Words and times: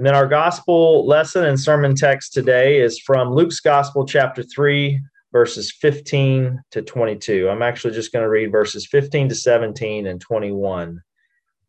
And 0.00 0.06
then 0.06 0.14
our 0.14 0.26
gospel 0.26 1.06
lesson 1.06 1.44
and 1.44 1.60
sermon 1.60 1.94
text 1.94 2.32
today 2.32 2.80
is 2.80 2.98
from 2.98 3.34
Luke's 3.34 3.60
Gospel, 3.60 4.06
chapter 4.06 4.42
3, 4.42 4.98
verses 5.30 5.70
15 5.72 6.58
to 6.70 6.80
22. 6.80 7.50
I'm 7.50 7.60
actually 7.60 7.92
just 7.92 8.10
going 8.10 8.22
to 8.22 8.30
read 8.30 8.50
verses 8.50 8.86
15 8.86 9.28
to 9.28 9.34
17 9.34 10.06
and 10.06 10.18
21 10.18 11.02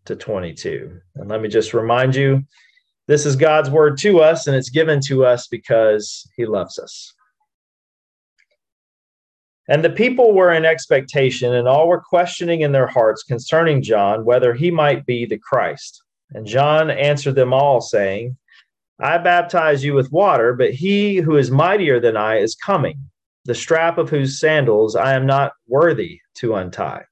to 0.05 0.15
22. 0.15 0.97
And 1.15 1.29
let 1.29 1.41
me 1.41 1.49
just 1.49 1.73
remind 1.73 2.15
you 2.15 2.41
this 3.05 3.25
is 3.25 3.35
God's 3.35 3.69
word 3.69 3.97
to 3.97 4.21
us, 4.21 4.47
and 4.47 4.55
it's 4.55 4.69
given 4.69 5.01
to 5.07 5.25
us 5.25 5.47
because 5.47 6.25
he 6.37 6.45
loves 6.45 6.79
us. 6.79 7.13
And 9.67 9.83
the 9.83 9.89
people 9.89 10.33
were 10.33 10.53
in 10.53 10.63
expectation, 10.63 11.53
and 11.53 11.67
all 11.67 11.89
were 11.89 11.99
questioning 11.99 12.61
in 12.61 12.71
their 12.71 12.87
hearts 12.87 13.23
concerning 13.23 13.81
John 13.81 14.23
whether 14.23 14.53
he 14.53 14.71
might 14.71 15.05
be 15.05 15.25
the 15.25 15.37
Christ. 15.37 16.01
And 16.33 16.45
John 16.45 16.89
answered 16.89 17.35
them 17.35 17.53
all, 17.53 17.81
saying, 17.81 18.37
I 18.99 19.17
baptize 19.17 19.83
you 19.83 19.93
with 19.93 20.11
water, 20.11 20.53
but 20.53 20.71
he 20.71 21.17
who 21.17 21.35
is 21.35 21.51
mightier 21.51 21.99
than 21.99 22.15
I 22.15 22.37
is 22.37 22.55
coming, 22.55 23.09
the 23.45 23.55
strap 23.55 23.97
of 23.97 24.09
whose 24.09 24.39
sandals 24.39 24.95
I 24.95 25.13
am 25.13 25.25
not 25.25 25.53
worthy 25.67 26.19
to 26.35 26.55
untie. 26.55 27.05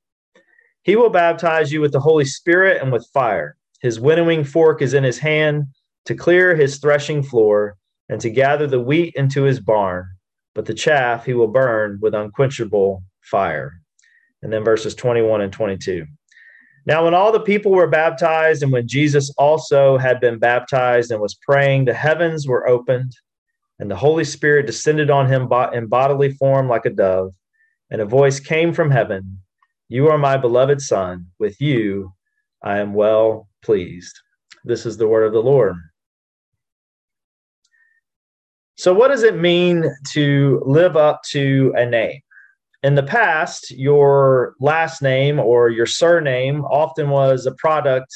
He 0.84 0.96
will 0.96 1.10
baptize 1.10 1.72
you 1.72 1.82
with 1.82 1.92
the 1.92 2.00
Holy 2.00 2.26
Spirit 2.26 2.82
and 2.82 2.92
with 2.92 3.10
fire. 3.14 3.58
His 3.82 4.00
winnowing 4.00 4.44
fork 4.44 4.82
is 4.82 4.94
in 4.94 5.04
his 5.04 5.18
hand 5.18 5.66
to 6.06 6.16
clear 6.16 6.56
his 6.56 6.78
threshing 6.78 7.24
floor 7.24 7.78
and 8.08 8.22
to 8.22 8.30
gather 8.30 8.68
the 8.68 8.80
wheat 8.80 9.14
into 9.16 9.44
his 9.44 9.60
barn, 9.60 10.08
but 10.56 10.66
the 10.66 10.74
chaff 10.74 11.26
he 11.26 11.34
will 11.34 11.48
burn 11.48 12.00
with 12.02 12.14
unquenchable 12.14 13.04
fire. 13.22 13.82
And 14.42 14.52
then 14.52 14.64
verses 14.64 14.96
21 14.96 15.42
and 15.42 15.52
22. 15.54 16.06
Now, 16.86 17.06
when 17.06 17.14
all 17.14 17.32
the 17.32 17.40
people 17.40 17.72
were 17.72 17.88
baptized, 17.88 18.64
and 18.64 18.72
when 18.72 18.88
Jesus 18.88 19.30
also 19.38 19.98
had 19.98 20.20
been 20.20 20.40
baptized 20.40 21.12
and 21.12 21.22
was 21.22 21.36
praying, 21.36 21.86
the 21.86 21.94
heavens 21.94 22.48
were 22.48 22.68
opened, 22.68 23.14
and 23.80 23.90
the 23.90 23.96
Holy 23.96 24.24
Spirit 24.24 24.66
descended 24.66 25.10
on 25.10 25.28
him 25.28 25.50
in 25.74 25.88
bodily 25.88 26.32
form 26.32 26.68
like 26.68 26.86
a 26.86 26.90
dove. 26.90 27.34
And 27.92 28.02
a 28.02 28.06
voice 28.06 28.40
came 28.40 28.74
from 28.74 28.92
heaven 28.92 29.42
You 29.88 30.10
are 30.10 30.18
my 30.18 30.38
beloved 30.38 30.82
Son. 30.82 31.28
With 31.40 31.60
you 31.60 32.14
I 32.62 32.80
am 32.80 32.94
well 32.94 33.50
pleased. 33.64 34.20
This 34.64 34.86
is 34.86 34.98
the 34.98 35.08
word 35.08 35.26
of 35.26 35.34
the 35.34 35.42
Lord. 35.42 35.76
So, 38.76 38.94
what 38.94 39.10
does 39.10 39.24
it 39.24 39.36
mean 39.36 39.86
to 40.12 40.62
live 40.66 40.96
up 40.96 41.22
to 41.32 41.74
a 41.76 41.86
name? 41.86 42.22
In 42.84 42.96
the 42.96 43.04
past, 43.04 43.72
your 43.72 44.56
last 44.60 45.02
name 45.02 45.40
or 45.40 45.70
your 45.70 45.86
surname 45.86 46.64
often 46.66 47.10
was 47.10 47.46
a 47.46 47.52
product 47.54 48.14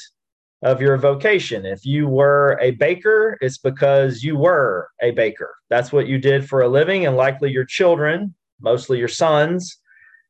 of 0.62 0.82
your 0.82 0.98
vocation. 0.98 1.66
If 1.66 1.86
you 1.86 2.08
were 2.08 2.58
a 2.62 2.72
baker, 2.72 3.38
it's 3.42 3.58
because 3.58 4.24
you 4.24 4.38
were 4.38 4.90
a 5.02 5.12
baker. 5.12 5.54
That's 5.70 5.92
what 5.92 6.08
you 6.08 6.18
did 6.18 6.48
for 6.48 6.62
a 6.62 6.70
living, 6.70 7.06
and 7.06 7.18
likely 7.18 7.52
your 7.52 7.66
children, 7.66 8.34
mostly 8.62 8.98
your 8.98 9.10
sons, 9.10 9.78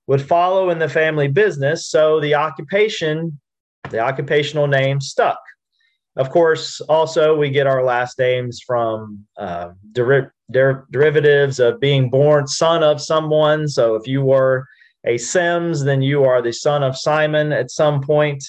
would 0.07 0.21
follow 0.21 0.71
in 0.71 0.79
the 0.79 0.89
family 0.89 1.27
business. 1.27 1.87
So 1.87 2.19
the 2.19 2.33
occupation, 2.33 3.39
the 3.91 3.99
occupational 3.99 4.65
name 4.65 4.99
stuck. 4.99 5.39
Of 6.15 6.29
course, 6.29 6.79
also 6.81 7.35
we 7.35 7.49
get 7.49 7.65
our 7.65 7.83
last 7.83 8.19
names 8.19 8.61
from 8.65 9.25
uh, 9.37 9.69
der- 9.93 10.31
der- 10.51 10.85
derivatives 10.91 11.59
of 11.59 11.79
being 11.79 12.09
born 12.09 12.47
son 12.47 12.83
of 12.83 13.01
someone. 13.01 13.67
So 13.67 13.95
if 13.95 14.07
you 14.07 14.21
were 14.21 14.67
a 15.05 15.17
Sims, 15.17 15.83
then 15.83 16.01
you 16.01 16.23
are 16.23 16.41
the 16.41 16.53
son 16.53 16.83
of 16.83 16.97
Simon 16.97 17.51
at 17.51 17.71
some 17.71 18.01
point. 18.01 18.43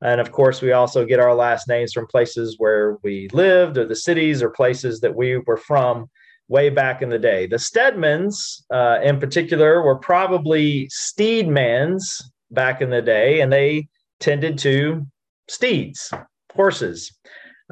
And 0.00 0.20
of 0.20 0.30
course, 0.30 0.62
we 0.62 0.70
also 0.70 1.04
get 1.04 1.18
our 1.18 1.34
last 1.34 1.66
names 1.66 1.92
from 1.92 2.06
places 2.06 2.54
where 2.58 2.98
we 3.02 3.28
lived 3.32 3.78
or 3.78 3.84
the 3.84 3.96
cities 3.96 4.40
or 4.40 4.50
places 4.50 5.00
that 5.00 5.14
we 5.14 5.38
were 5.38 5.56
from 5.56 6.08
way 6.46 6.70
back 6.70 7.02
in 7.02 7.10
the 7.10 7.18
day. 7.18 7.46
The 7.46 7.56
Stedmans, 7.56 8.62
uh, 8.72 9.00
in 9.02 9.18
particular, 9.18 9.82
were 9.82 9.98
probably 9.98 10.88
steedmans 10.88 12.22
back 12.52 12.80
in 12.80 12.90
the 12.90 13.02
day, 13.02 13.40
and 13.40 13.52
they 13.52 13.88
tended 14.20 14.56
to 14.58 15.04
steeds 15.48 16.12
horses. 16.58 17.12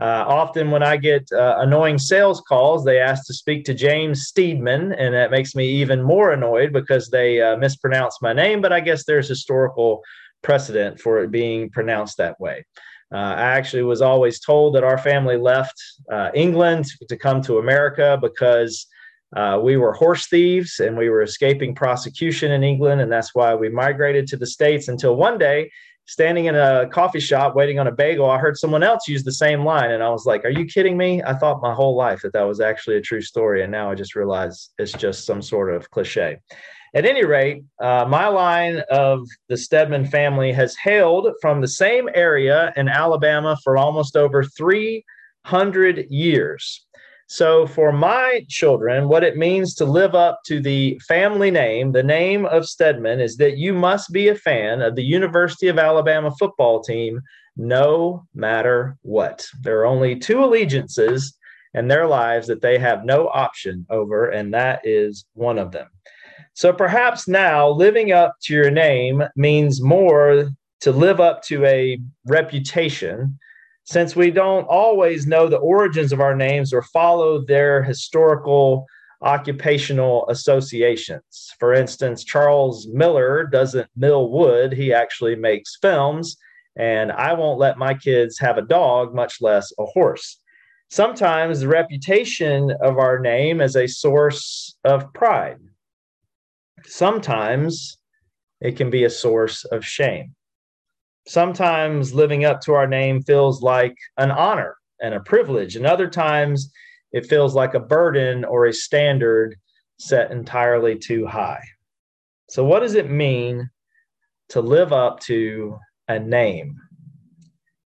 Uh, 0.00 0.24
often, 0.28 0.70
when 0.70 0.82
I 0.82 0.96
get 0.96 1.26
uh, 1.32 1.56
annoying 1.58 1.98
sales 1.98 2.40
calls, 2.42 2.84
they 2.84 3.00
ask 3.00 3.26
to 3.26 3.34
speak 3.34 3.64
to 3.64 3.74
James 3.74 4.30
Steedman, 4.30 4.94
and 4.96 5.14
that 5.14 5.30
makes 5.30 5.54
me 5.54 5.66
even 5.82 6.02
more 6.02 6.32
annoyed 6.32 6.72
because 6.72 7.08
they 7.08 7.40
uh, 7.40 7.56
mispronounce 7.56 8.18
my 8.22 8.32
name. 8.32 8.60
But 8.60 8.72
I 8.72 8.80
guess 8.80 9.04
there's 9.04 9.28
historical 9.28 10.02
precedent 10.42 11.00
for 11.00 11.22
it 11.22 11.30
being 11.30 11.70
pronounced 11.70 12.18
that 12.18 12.38
way. 12.38 12.64
Uh, 13.12 13.34
I 13.46 13.48
actually 13.58 13.84
was 13.84 14.02
always 14.02 14.38
told 14.38 14.74
that 14.74 14.84
our 14.84 14.98
family 14.98 15.38
left 15.38 15.76
uh, 16.12 16.30
England 16.34 16.84
to 17.08 17.16
come 17.16 17.40
to 17.42 17.58
America 17.58 18.18
because 18.20 18.86
uh, 19.34 19.58
we 19.62 19.76
were 19.76 19.92
horse 19.92 20.28
thieves 20.28 20.78
and 20.78 20.96
we 20.96 21.08
were 21.08 21.22
escaping 21.22 21.74
prosecution 21.74 22.52
in 22.52 22.62
England, 22.62 23.00
and 23.00 23.10
that's 23.10 23.34
why 23.34 23.54
we 23.54 23.68
migrated 23.68 24.26
to 24.28 24.36
the 24.36 24.46
States 24.46 24.88
until 24.88 25.16
one 25.16 25.38
day 25.38 25.70
standing 26.06 26.46
in 26.46 26.54
a 26.54 26.88
coffee 26.88 27.20
shop 27.20 27.54
waiting 27.54 27.78
on 27.78 27.86
a 27.86 27.92
bagel, 27.92 28.30
I 28.30 28.38
heard 28.38 28.56
someone 28.56 28.82
else 28.82 29.08
use 29.08 29.24
the 29.24 29.32
same 29.32 29.64
line. 29.64 29.90
And 29.90 30.02
I 30.02 30.08
was 30.08 30.24
like, 30.24 30.44
Are 30.44 30.50
you 30.50 30.64
kidding 30.64 30.96
me? 30.96 31.22
I 31.22 31.34
thought 31.34 31.62
my 31.62 31.74
whole 31.74 31.96
life 31.96 32.22
that 32.22 32.32
that 32.32 32.44
was 32.44 32.60
actually 32.60 32.96
a 32.96 33.02
true 33.02 33.20
story. 33.20 33.62
And 33.62 33.72
now 33.72 33.90
I 33.90 33.94
just 33.94 34.14
realize 34.14 34.70
it's 34.78 34.92
just 34.92 35.26
some 35.26 35.42
sort 35.42 35.72
of 35.72 35.90
cliche. 35.90 36.38
At 36.94 37.04
any 37.04 37.24
rate, 37.24 37.62
uh, 37.80 38.06
my 38.08 38.28
line 38.28 38.82
of 38.90 39.26
the 39.48 39.56
Stedman 39.56 40.06
family 40.06 40.52
has 40.52 40.76
hailed 40.76 41.28
from 41.42 41.60
the 41.60 41.68
same 41.68 42.08
area 42.14 42.72
in 42.76 42.88
Alabama 42.88 43.58
for 43.62 43.76
almost 43.76 44.16
over 44.16 44.44
300 44.44 46.06
years. 46.08 46.85
So, 47.28 47.66
for 47.66 47.90
my 47.90 48.44
children, 48.48 49.08
what 49.08 49.24
it 49.24 49.36
means 49.36 49.74
to 49.76 49.84
live 49.84 50.14
up 50.14 50.40
to 50.46 50.60
the 50.60 51.00
family 51.08 51.50
name, 51.50 51.90
the 51.90 52.02
name 52.02 52.46
of 52.46 52.68
Stedman, 52.68 53.20
is 53.20 53.36
that 53.38 53.58
you 53.58 53.72
must 53.72 54.12
be 54.12 54.28
a 54.28 54.36
fan 54.36 54.80
of 54.80 54.94
the 54.94 55.02
University 55.02 55.66
of 55.66 55.78
Alabama 55.78 56.30
football 56.38 56.82
team 56.82 57.20
no 57.56 58.24
matter 58.34 58.96
what. 59.02 59.46
There 59.62 59.80
are 59.80 59.86
only 59.86 60.16
two 60.16 60.44
allegiances 60.44 61.36
in 61.74 61.88
their 61.88 62.06
lives 62.06 62.46
that 62.46 62.62
they 62.62 62.78
have 62.78 63.04
no 63.04 63.28
option 63.28 63.86
over, 63.90 64.28
and 64.28 64.54
that 64.54 64.80
is 64.84 65.24
one 65.34 65.58
of 65.58 65.72
them. 65.72 65.88
So, 66.54 66.72
perhaps 66.72 67.26
now 67.26 67.68
living 67.68 68.12
up 68.12 68.36
to 68.44 68.54
your 68.54 68.70
name 68.70 69.24
means 69.34 69.82
more 69.82 70.50
to 70.80 70.92
live 70.92 71.20
up 71.20 71.42
to 71.44 71.64
a 71.64 71.98
reputation 72.26 73.36
since 73.86 74.16
we 74.16 74.32
don't 74.32 74.64
always 74.64 75.28
know 75.28 75.48
the 75.48 75.58
origins 75.58 76.12
of 76.12 76.20
our 76.20 76.34
names 76.34 76.72
or 76.72 76.82
follow 76.82 77.44
their 77.44 77.84
historical 77.84 78.84
occupational 79.22 80.28
associations. 80.28 81.54
For 81.60 81.72
instance, 81.72 82.24
Charles 82.24 82.88
Miller 82.88 83.46
doesn't 83.46 83.88
mill 83.96 84.28
wood, 84.30 84.72
he 84.72 84.92
actually 84.92 85.36
makes 85.36 85.78
films. 85.80 86.36
And 86.76 87.12
I 87.12 87.32
won't 87.32 87.60
let 87.60 87.78
my 87.78 87.94
kids 87.94 88.38
have 88.40 88.58
a 88.58 88.62
dog, 88.62 89.14
much 89.14 89.40
less 89.40 89.72
a 89.78 89.86
horse. 89.86 90.40
Sometimes 90.90 91.60
the 91.60 91.68
reputation 91.68 92.72
of 92.82 92.98
our 92.98 93.18
name 93.18 93.60
is 93.60 93.76
a 93.76 93.86
source 93.86 94.76
of 94.84 95.12
pride. 95.14 95.58
Sometimes 96.84 97.98
it 98.60 98.76
can 98.76 98.90
be 98.90 99.04
a 99.04 99.10
source 99.10 99.64
of 99.64 99.84
shame 99.84 100.34
sometimes 101.26 102.14
living 102.14 102.44
up 102.44 102.60
to 102.62 102.72
our 102.72 102.86
name 102.86 103.22
feels 103.22 103.62
like 103.62 103.96
an 104.16 104.30
honor 104.30 104.76
and 105.00 105.14
a 105.14 105.20
privilege, 105.20 105.76
and 105.76 105.86
other 105.86 106.08
times 106.08 106.72
it 107.12 107.26
feels 107.26 107.54
like 107.54 107.74
a 107.74 107.80
burden 107.80 108.44
or 108.44 108.66
a 108.66 108.72
standard 108.72 109.56
set 109.98 110.30
entirely 110.30 110.96
too 110.96 111.26
high. 111.26 111.62
So, 112.48 112.64
what 112.64 112.80
does 112.80 112.94
it 112.94 113.10
mean 113.10 113.68
to 114.50 114.60
live 114.60 114.92
up 114.92 115.20
to 115.20 115.78
a 116.08 116.18
name? 116.18 116.76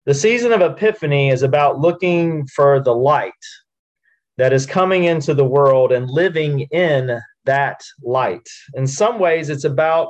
The 0.04 0.14
season 0.14 0.52
of 0.52 0.60
Epiphany 0.60 1.30
is 1.30 1.42
about 1.42 1.78
looking 1.78 2.46
for 2.46 2.80
the 2.80 2.94
light 2.94 3.32
that 4.38 4.52
is 4.52 4.66
coming 4.66 5.04
into 5.04 5.34
the 5.34 5.44
world 5.44 5.92
and 5.92 6.08
living 6.08 6.60
in 6.70 7.20
that 7.44 7.80
light. 8.02 8.48
In 8.74 8.86
some 8.86 9.18
ways, 9.18 9.48
it's 9.48 9.64
about 9.64 10.08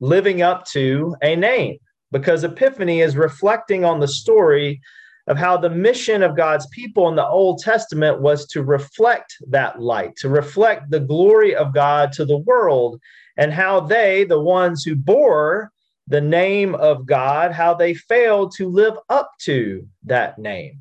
living 0.00 0.42
up 0.42 0.64
to 0.66 1.14
a 1.22 1.34
name 1.36 1.78
because 2.12 2.44
Epiphany 2.44 3.00
is 3.00 3.16
reflecting 3.16 3.84
on 3.84 4.00
the 4.00 4.08
story 4.08 4.80
of 5.26 5.36
how 5.36 5.56
the 5.56 5.70
mission 5.70 6.22
of 6.22 6.36
God's 6.36 6.66
people 6.68 7.08
in 7.08 7.14
the 7.14 7.26
Old 7.26 7.60
Testament 7.60 8.20
was 8.20 8.46
to 8.48 8.62
reflect 8.62 9.36
that 9.48 9.80
light, 9.80 10.16
to 10.16 10.28
reflect 10.28 10.90
the 10.90 11.00
glory 11.00 11.54
of 11.54 11.72
God 11.72 12.12
to 12.12 12.24
the 12.24 12.38
world, 12.38 13.00
and 13.36 13.52
how 13.52 13.80
they, 13.80 14.24
the 14.24 14.40
ones 14.40 14.82
who 14.82 14.96
bore 14.96 15.70
the 16.08 16.20
name 16.20 16.74
of 16.74 17.06
God, 17.06 17.52
how 17.52 17.74
they 17.74 17.94
failed 17.94 18.52
to 18.56 18.68
live 18.68 18.94
up 19.08 19.30
to 19.42 19.86
that 20.04 20.38
name, 20.38 20.80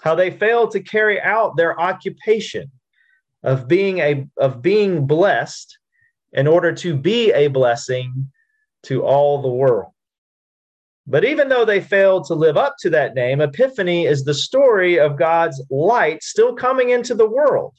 how 0.00 0.14
they 0.14 0.30
failed 0.30 0.70
to 0.70 0.80
carry 0.80 1.20
out 1.20 1.56
their 1.56 1.78
occupation 1.78 2.70
of 3.42 3.68
being 3.68 3.98
a 3.98 4.26
of 4.38 4.62
being 4.62 5.06
blessed 5.06 5.76
in 6.32 6.46
order 6.46 6.72
to 6.72 6.96
be 6.96 7.32
a 7.32 7.48
blessing 7.48 8.30
to 8.84 9.04
all 9.04 9.42
the 9.42 9.48
world. 9.48 9.92
But 11.06 11.24
even 11.24 11.48
though 11.48 11.64
they 11.64 11.80
failed 11.80 12.24
to 12.26 12.34
live 12.34 12.56
up 12.56 12.74
to 12.80 12.90
that 12.90 13.14
name, 13.14 13.40
Epiphany 13.40 14.06
is 14.06 14.24
the 14.24 14.34
story 14.34 14.98
of 14.98 15.18
God's 15.18 15.62
light 15.70 16.22
still 16.22 16.54
coming 16.54 16.90
into 16.90 17.14
the 17.14 17.28
world. 17.28 17.74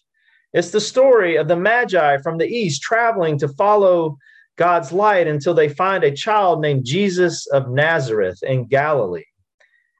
It's 0.54 0.72
the 0.72 0.80
story 0.80 1.36
of 1.36 1.50
the 1.50 1.58
Magi 1.58 2.18
from 2.20 2.38
the 2.38 2.48
east 2.48 2.82
traveling 2.82 3.38
to 3.40 3.50
follow 3.50 4.18
God's 4.56 4.92
light 4.94 5.28
until 5.28 5.54
they 5.54 5.68
find 5.68 6.04
a 6.04 6.16
child 6.16 6.62
named 6.62 6.86
Jesus 6.86 7.48
of 7.48 7.70
Nazareth 7.70 8.42
in 8.44 8.66
Galilee 8.66 9.26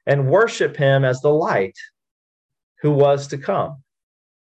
and 0.06 0.30
worship 0.30 0.76
him 0.76 1.04
as 1.04 1.20
the 1.20 1.28
light 1.28 1.76
who 2.80 2.90
was 2.90 3.28
to 3.28 3.38
come. 3.38 3.82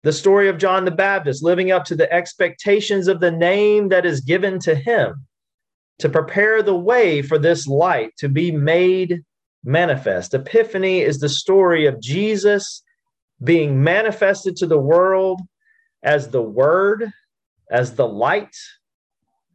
The 0.04 0.14
story 0.14 0.48
of 0.48 0.58
John 0.58 0.86
the 0.86 0.92
Baptist 0.92 1.44
living 1.44 1.72
up 1.72 1.84
to 1.86 1.96
the 1.96 2.12
expectations 2.12 3.08
of 3.08 3.20
the 3.20 3.32
name 3.32 3.90
that 3.90 4.06
is 4.06 4.22
given 4.22 4.60
to 4.60 4.74
him 4.74 5.28
to 6.02 6.10
prepare 6.10 6.64
the 6.64 6.76
way 6.76 7.22
for 7.22 7.38
this 7.38 7.68
light 7.68 8.12
to 8.18 8.28
be 8.28 8.52
made 8.52 9.24
manifest. 9.64 10.34
Epiphany 10.34 11.02
is 11.02 11.20
the 11.20 11.30
story 11.30 11.86
of 11.86 12.02
Jesus 12.02 12.84
being 13.44 13.84
manifested 13.84 14.56
to 14.58 14.66
the 14.66 14.80
world 14.80 15.42
as 16.02 16.30
the 16.30 16.42
Word, 16.42 17.12
as 17.70 17.94
the 17.94 18.08
light, 18.08 18.56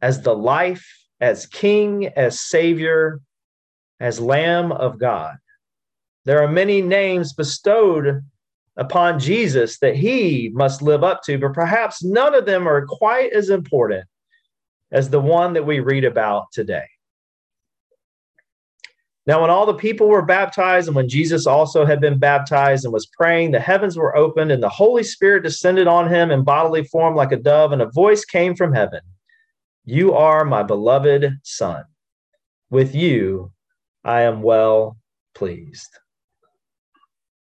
as 0.01 0.21
the 0.21 0.35
life, 0.35 0.87
as 1.19 1.45
King, 1.45 2.07
as 2.07 2.39
Savior, 2.39 3.19
as 3.99 4.19
Lamb 4.19 4.71
of 4.71 4.99
God. 4.99 5.35
There 6.23 6.41
are 6.41 6.51
many 6.51 6.81
names 6.81 7.33
bestowed 7.33 8.23
upon 8.77 9.19
Jesus 9.19 9.79
that 9.79 9.95
he 9.95 10.49
must 10.53 10.81
live 10.81 11.03
up 11.03 11.23
to, 11.23 11.37
but 11.37 11.53
perhaps 11.53 12.03
none 12.03 12.33
of 12.33 12.45
them 12.45 12.67
are 12.67 12.85
quite 12.85 13.33
as 13.33 13.49
important 13.49 14.05
as 14.91 15.09
the 15.09 15.19
one 15.19 15.53
that 15.53 15.65
we 15.65 15.79
read 15.79 16.05
about 16.05 16.51
today. 16.51 16.85
Now, 19.25 19.41
when 19.41 19.49
all 19.49 19.65
the 19.65 19.73
people 19.73 20.07
were 20.07 20.21
baptized, 20.21 20.87
and 20.87 20.95
when 20.95 21.09
Jesus 21.09 21.45
also 21.45 21.85
had 21.85 21.99
been 21.99 22.17
baptized 22.17 22.85
and 22.85 22.93
was 22.93 23.07
praying, 23.07 23.51
the 23.51 23.59
heavens 23.59 23.97
were 23.97 24.15
opened, 24.15 24.53
and 24.53 24.63
the 24.63 24.69
Holy 24.69 25.03
Spirit 25.03 25.43
descended 25.43 25.85
on 25.85 26.09
him 26.09 26.31
in 26.31 26.45
bodily 26.45 26.85
form 26.85 27.13
like 27.13 27.33
a 27.33 27.37
dove, 27.37 27.73
and 27.73 27.81
a 27.81 27.91
voice 27.91 28.23
came 28.23 28.55
from 28.55 28.73
heaven 28.73 29.01
You 29.83 30.13
are 30.13 30.45
my 30.45 30.63
beloved 30.63 31.39
Son. 31.43 31.83
With 32.69 32.95
you 32.95 33.51
I 34.05 34.21
am 34.21 34.41
well 34.41 34.97
pleased. 35.35 35.89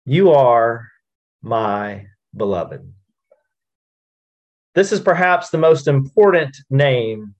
You 0.07 0.33
are 0.33 0.89
my 1.43 2.07
beloved. 2.35 2.91
This 4.75 4.91
is 4.91 5.01
perhaps 5.01 5.51
the 5.51 5.59
most 5.59 5.87
important 5.87 6.57
name 6.69 7.35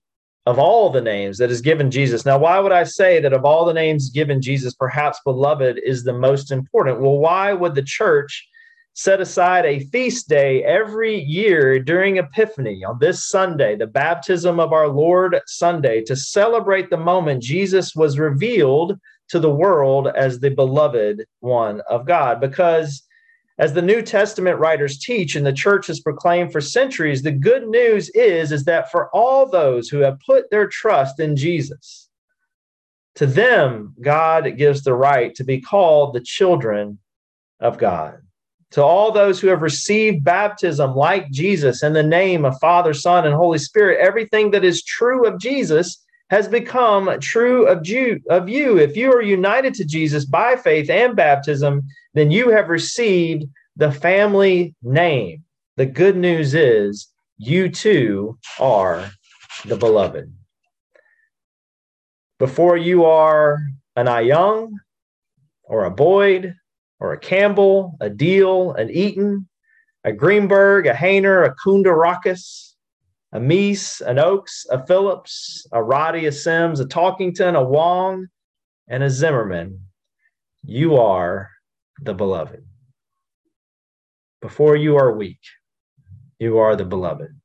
of 0.45 0.57
all 0.57 0.89
the 0.89 1.01
names 1.01 1.37
that 1.39 1.51
is 1.51 1.59
given 1.59 1.91
Jesus. 1.91 2.25
Now, 2.25 2.37
why 2.37 2.59
would 2.59 2.71
I 2.71 2.83
say 2.83 3.19
that 3.19 3.33
of 3.33 3.45
all 3.45 3.65
the 3.65 3.73
names 3.73 4.09
given 4.09 4.41
Jesus, 4.41 4.73
perhaps 4.73 5.19
beloved 5.25 5.79
is 5.83 6.03
the 6.03 6.13
most 6.13 6.51
important? 6.51 7.01
Well, 7.01 7.17
why 7.17 7.51
would 7.51 7.75
the 7.75 7.83
church 7.83 8.47
set 8.93 9.19
aside 9.19 9.65
a 9.65 9.81
feast 9.87 10.29
day 10.29 10.63
every 10.63 11.19
year 11.19 11.79
during 11.79 12.17
Epiphany 12.17 12.85
on 12.85 12.97
this 12.99 13.27
Sunday, 13.27 13.75
the 13.75 13.87
baptism 13.87 14.57
of 14.57 14.71
our 14.71 14.87
Lord 14.87 15.37
Sunday, 15.47 16.01
to 16.03 16.15
celebrate 16.15 16.89
the 16.89 16.97
moment 16.97 17.43
Jesus 17.43 17.93
was 17.95 18.17
revealed 18.17 18.97
to 19.29 19.39
the 19.39 19.53
world 19.53 20.07
as 20.07 20.39
the 20.39 20.51
beloved 20.51 21.25
one 21.41 21.81
of 21.89 22.05
God? 22.05 22.39
Because 22.39 23.03
as 23.57 23.73
the 23.73 23.81
New 23.81 24.01
Testament 24.01 24.59
writers 24.59 24.99
teach 24.99 25.35
and 25.35 25.45
the 25.45 25.53
church 25.53 25.87
has 25.87 26.01
proclaimed 26.01 26.51
for 26.51 26.59
centuries, 26.59 27.21
the 27.21 27.31
good 27.31 27.67
news 27.67 28.09
is, 28.09 28.51
is 28.51 28.65
that 28.65 28.91
for 28.91 29.09
all 29.15 29.49
those 29.49 29.87
who 29.87 29.99
have 29.99 30.19
put 30.25 30.49
their 30.49 30.67
trust 30.67 31.19
in 31.19 31.35
Jesus, 31.35 32.09
to 33.15 33.25
them, 33.25 33.95
God 34.01 34.57
gives 34.57 34.83
the 34.83 34.93
right 34.93 35.33
to 35.35 35.45
be 35.45 35.61
called 35.61 36.13
the 36.13 36.19
children 36.19 36.99
of 37.61 37.77
God. 37.77 38.17
To 38.71 38.83
all 38.83 39.11
those 39.11 39.39
who 39.39 39.47
have 39.47 39.61
received 39.61 40.25
baptism 40.25 40.95
like 40.95 41.31
Jesus 41.31 41.81
in 41.81 41.93
the 41.93 42.03
name 42.03 42.43
of 42.43 42.59
Father, 42.59 42.93
Son, 42.93 43.25
and 43.25 43.33
Holy 43.33 43.57
Spirit, 43.57 43.99
everything 44.01 44.51
that 44.51 44.65
is 44.65 44.83
true 44.83 45.25
of 45.25 45.39
Jesus 45.39 46.03
has 46.29 46.47
become 46.49 47.19
true 47.21 47.67
of 47.67 47.87
you, 47.87 48.19
of 48.29 48.49
you. 48.49 48.77
If 48.77 48.97
you 48.97 49.13
are 49.13 49.21
united 49.21 49.75
to 49.75 49.85
Jesus 49.85 50.25
by 50.25 50.57
faith 50.57 50.89
and 50.89 51.15
baptism, 51.15 51.83
then 52.15 52.31
you 52.31 52.49
have 52.49 52.69
received 52.69 53.45
the 53.75 53.91
family 53.91 54.73
name. 54.81 55.43
The 55.75 55.85
good 55.85 56.15
news 56.15 56.55
is 56.55 57.07
you 57.37 57.69
too 57.69 58.39
are 58.59 59.11
the 59.65 59.75
beloved. 59.75 60.33
Before 62.39 62.77
you 62.77 63.05
are 63.05 63.59
an 63.97 64.07
Ayung 64.07 64.71
or 65.63 65.83
a 65.83 65.91
Boyd 65.91 66.55
or 66.99 67.11
a 67.11 67.19
Campbell, 67.19 67.97
a 67.99 68.09
Deal, 68.09 68.73
an 68.73 68.89
Eaton, 68.89 69.47
a 70.05 70.13
Greenberg, 70.13 70.87
a 70.87 70.93
Hayner, 70.93 71.45
a 71.45 71.53
Kundarakis, 71.65 72.75
a 73.33 73.39
Meese, 73.39 73.99
an 73.99 74.19
Oakes, 74.19 74.65
a 74.71 74.85
Phillips, 74.85 75.67
a 75.73 75.83
Roddy, 75.83 76.27
a 76.27 76.31
Sims, 76.31 76.79
a 76.79 76.85
Talkington, 76.85 77.55
a 77.55 77.63
Wong, 77.63 78.27
and 78.87 79.03
a 79.03 79.09
Zimmerman. 79.09 79.81
You 80.63 80.95
are 80.95 81.49
the 81.99 82.13
beloved. 82.13 82.63
Before 84.41 84.75
you 84.75 84.97
are 84.97 85.15
weak, 85.15 85.39
you 86.39 86.57
are 86.57 86.75
the 86.75 86.85
beloved. 86.85 87.39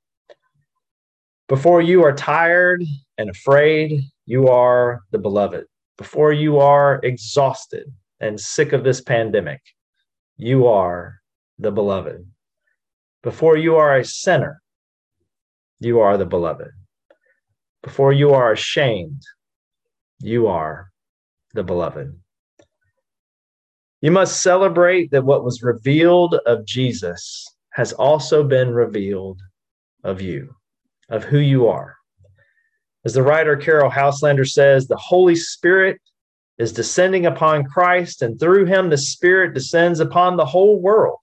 Before 1.48 1.80
you 1.80 2.04
are 2.04 2.12
tired 2.12 2.82
and 3.18 3.30
afraid, 3.30 4.02
you 4.26 4.48
are 4.48 5.00
the 5.10 5.18
beloved. 5.18 5.64
Before 5.98 6.32
you 6.32 6.58
are 6.58 7.00
exhausted 7.02 7.92
and 8.20 8.38
sick 8.38 8.72
of 8.72 8.84
this 8.84 9.00
pandemic, 9.00 9.60
you 10.36 10.66
are 10.66 11.20
the 11.58 11.70
beloved. 11.70 12.26
Before 13.22 13.56
you 13.56 13.76
are 13.76 13.96
a 13.96 14.04
sinner, 14.04 14.62
you 15.78 16.00
are 16.00 16.16
the 16.16 16.26
beloved. 16.26 16.70
Before 17.82 18.12
you 18.12 18.30
are 18.32 18.52
ashamed, 18.52 19.22
you 20.20 20.46
are 20.46 20.90
the 21.54 21.64
beloved. 21.64 22.18
You 24.00 24.10
must 24.10 24.42
celebrate 24.42 25.10
that 25.10 25.24
what 25.24 25.44
was 25.44 25.62
revealed 25.62 26.34
of 26.46 26.64
Jesus 26.64 27.46
has 27.72 27.92
also 27.92 28.42
been 28.42 28.70
revealed 28.70 29.40
of 30.04 30.22
you, 30.22 30.54
of 31.10 31.24
who 31.24 31.38
you 31.38 31.68
are. 31.68 31.96
As 33.04 33.12
the 33.12 33.22
writer 33.22 33.56
Caryll 33.56 33.90
Houselander 33.90 34.48
says, 34.48 34.86
the 34.86 34.96
Holy 34.96 35.36
Spirit 35.36 36.00
is 36.58 36.72
descending 36.72 37.26
upon 37.26 37.64
Christ, 37.64 38.22
and 38.22 38.38
through 38.38 38.66
him 38.66 38.90
the 38.90 38.98
Spirit 38.98 39.54
descends 39.54 40.00
upon 40.00 40.36
the 40.36 40.46
whole 40.46 40.80
world. 40.80 41.18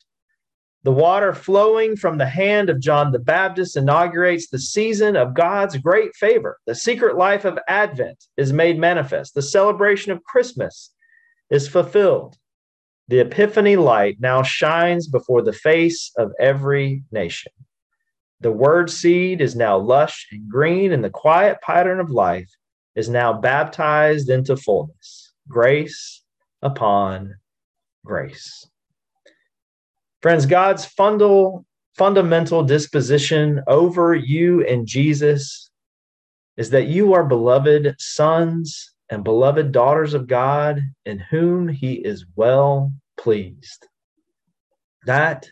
The 0.84 0.92
water 0.92 1.34
flowing 1.34 1.96
from 1.96 2.18
the 2.18 2.28
hand 2.28 2.70
of 2.70 2.80
John 2.80 3.12
the 3.12 3.20
Baptist 3.20 3.76
inaugurates 3.76 4.50
the 4.50 4.60
season 4.60 5.16
of 5.16 5.34
God's 5.34 5.78
great 5.78 6.16
favor. 6.16 6.60
The 6.66 6.76
secret 6.76 7.18
life 7.18 7.44
of 7.44 7.60
Advent 7.68 8.24
is 8.38 8.54
made 8.54 8.80
manifest. 8.80 9.34
The 9.34 9.42
celebration 9.42 10.12
of 10.12 10.24
Christmas 10.24 10.92
is 11.50 11.68
fulfilled. 11.68 12.38
The 13.10 13.20
Epiphany 13.20 13.78
light 13.78 14.18
now 14.20 14.44
shines 14.44 15.08
before 15.08 15.42
the 15.42 15.54
face 15.54 16.12
of 16.18 16.34
every 16.40 17.04
nation. 17.12 17.54
The 18.42 18.52
word 18.52 18.90
seed 18.90 19.42
is 19.42 19.56
now 19.56 19.78
lush 19.78 20.28
and 20.32 20.50
green, 20.50 20.92
and 20.92 21.04
the 21.04 21.10
quiet 21.10 21.60
pattern 21.62 22.00
of 22.00 22.12
life 22.12 22.50
is 22.96 23.10
now 23.10 23.34
baptized 23.34 24.30
into 24.30 24.58
fullness. 24.58 25.34
Grace 25.48 26.22
upon 26.62 27.36
grace. 28.06 28.68
Friends, 30.22 30.46
God's 30.46 30.86
fundal, 30.86 31.64
fundamental 31.96 32.64
disposition 32.64 33.62
over 33.68 34.14
you 34.14 34.66
and 34.66 34.86
Jesus 34.86 35.72
is 36.58 36.72
that 36.72 36.88
you 36.88 37.14
are 37.14 37.24
beloved 37.24 37.96
sons 38.00 38.92
and 39.10 39.24
beloved 39.24 39.72
daughters 39.72 40.14
of 40.14 40.28
God 40.28 40.82
in 41.06 41.20
whom 41.20 41.68
he 41.68 41.94
is 41.94 42.26
well 42.36 42.92
pleased. 43.18 43.88
That 45.06 45.50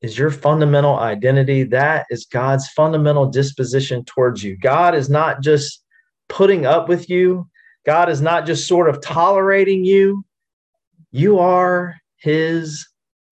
is 0.00 0.16
your 0.16 0.30
fundamental 0.30 0.98
identity. 0.98 1.64
That 1.64 2.06
is 2.10 2.24
God's 2.24 2.68
fundamental 2.68 3.26
disposition 3.26 4.04
towards 4.04 4.42
you. 4.42 4.56
God 4.56 4.94
is 4.94 5.10
not 5.10 5.42
just 5.42 5.82
putting 6.28 6.64
up 6.64 6.88
with 6.88 7.10
you, 7.10 7.48
God 7.84 8.08
is 8.08 8.20
not 8.20 8.46
just 8.46 8.68
sort 8.68 8.88
of 8.88 9.00
tolerating 9.00 9.84
you. 9.84 10.24
You 11.10 11.38
are 11.38 11.96
his 12.16 12.86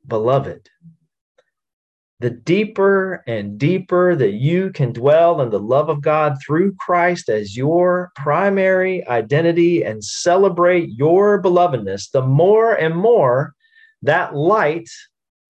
beloved. 0.07 0.69
The 2.21 2.31
deeper 2.31 3.23
and 3.29 3.59
deeper 3.59 4.17
that 4.17 4.33
you 4.33 4.73
can 4.73 4.93
dwell 4.93 5.41
in 5.41 5.51
the 5.51 5.61
love 5.61 5.89
of 5.89 6.03
God 6.03 6.37
through 6.45 6.75
Christ 6.75 7.29
as 7.29 7.57
your 7.57 8.11
primary 8.17 9.07
identity 9.07 9.85
and 9.85 10.03
celebrate 10.03 10.91
your 10.91 11.41
belovedness, 11.41 12.11
the 12.11 12.23
more 12.23 12.75
and 12.75 12.97
more 12.97 13.55
that 14.03 14.35
light, 14.35 14.89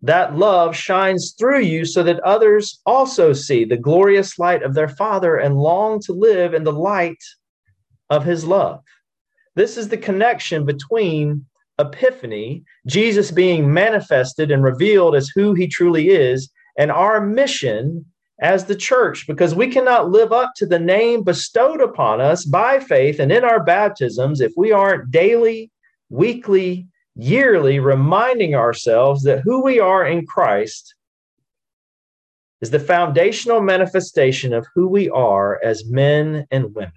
that 0.03 0.37
love 0.37 0.77
shines 0.77 1.35
through 1.39 1.61
you 1.61 1.87
so 1.87 2.03
that 2.03 2.21
others 2.21 2.81
also 2.85 3.33
see 3.33 3.65
the 3.65 3.79
glorious 3.79 4.39
light 4.39 4.63
of 4.63 4.75
their 4.75 4.89
Father 4.89 5.37
and 5.37 5.57
long 5.57 6.01
to 6.01 6.13
live 6.13 6.53
in 6.53 6.65
the 6.65 6.73
light 6.73 7.23
of 8.11 8.27
his 8.27 8.45
love. 8.45 8.85
This 9.55 9.79
is 9.79 9.89
the 9.89 9.97
connection 9.97 10.67
between 10.67 11.47
Epiphany, 11.79 12.63
Jesus 12.87 13.31
being 13.31 13.73
manifested 13.73 14.51
and 14.51 14.63
revealed 14.63 15.17
as 15.17 15.31
who 15.35 15.55
he 15.55 15.67
truly 15.67 16.11
is, 16.11 16.51
and 16.79 16.91
our 16.91 17.21
mission 17.21 18.07
as 18.41 18.65
the 18.65 18.77
church, 18.77 19.27
because 19.27 19.55
we 19.55 19.67
cannot 19.67 20.11
live 20.11 20.33
up 20.33 20.53
to 20.57 20.65
the 20.65 20.79
name 20.79 21.25
bestowed 21.25 21.81
upon 21.81 22.21
us 22.21 22.45
by 22.45 22.79
faith 22.79 23.19
and 23.19 23.33
in 23.33 23.45
our 23.45 23.63
baptisms 23.63 24.41
if 24.41 24.53
we 24.57 24.71
aren't 24.71 25.11
daily, 25.11 25.73
weekly, 26.09 26.87
yearly 27.17 27.81
reminding 27.81 28.55
ourselves 28.55 29.25
that 29.25 29.41
who 29.41 29.63
we 29.63 29.81
are 29.81 30.07
in 30.07 30.25
Christ 30.25 30.95
is 32.61 32.71
the 32.71 32.79
foundational 32.79 33.61
manifestation 33.61 34.53
of 34.53 34.67
who 34.73 34.87
we 34.87 35.11
are 35.11 35.61
as 35.65 35.85
men 35.87 36.47
and 36.53 36.73
women. 36.77 36.93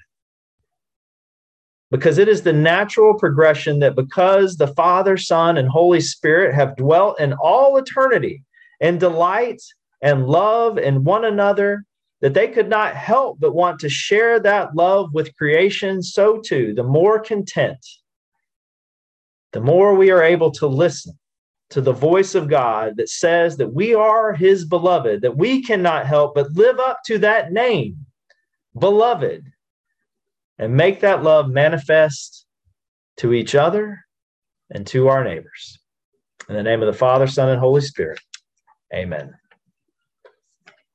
Because 1.89 2.19
it 2.19 2.29
is 2.29 2.43
the 2.43 2.53
natural 2.53 3.17
progression 3.17 3.79
that 3.79 3.95
because 3.95 4.57
the 4.57 4.67
Father, 4.67 5.17
Son, 5.17 5.57
and 5.57 5.67
Holy 5.67 6.01
Spirit 6.01 6.53
have 6.53 6.77
dwelt 6.77 7.19
in 7.19 7.33
all 7.33 7.77
eternity 7.77 8.43
and 8.81 9.00
delight 9.00 9.61
and 10.01 10.27
love 10.27 10.77
in 10.77 11.03
one 11.03 11.23
another, 11.23 11.85
that 12.21 12.33
they 12.33 12.47
could 12.47 12.67
not 12.67 12.95
help 12.95 13.39
but 13.39 13.55
want 13.55 13.79
to 13.79 13.89
share 13.89 14.39
that 14.39 14.75
love 14.75 15.13
with 15.13 15.35
creation, 15.38 16.01
so 16.01 16.39
too, 16.39 16.73
the 16.73 16.83
more 16.83 17.19
content, 17.19 17.85
the 19.53 19.61
more 19.61 19.95
we 19.95 20.11
are 20.11 20.23
able 20.23 20.51
to 20.51 20.67
listen 20.67 21.17
to 21.69 21.81
the 21.81 21.93
voice 21.93 22.35
of 22.35 22.50
God 22.50 22.97
that 22.97 23.09
says 23.09 23.57
that 23.57 23.73
we 23.73 23.93
are 23.93 24.33
his 24.33 24.65
beloved, 24.65 25.21
that 25.21 25.38
we 25.38 25.63
cannot 25.63 26.05
help 26.05 26.35
but 26.35 26.51
live 26.51 26.79
up 26.79 27.00
to 27.05 27.17
that 27.19 27.51
name, 27.53 28.05
beloved, 28.77 29.45
and 30.57 30.75
make 30.75 31.00
that 31.00 31.23
love 31.23 31.50
manifest 31.50 32.45
to 33.17 33.33
each 33.33 33.55
other 33.55 34.00
and 34.69 34.85
to 34.88 35.07
our 35.07 35.23
neighbors. 35.23 35.79
In 36.50 36.55
the 36.55 36.63
name 36.63 36.81
of 36.81 36.88
the 36.88 36.97
Father, 36.97 37.27
Son, 37.27 37.50
and 37.50 37.59
Holy 37.59 37.81
Spirit, 37.81 38.19
amen. 38.93 39.40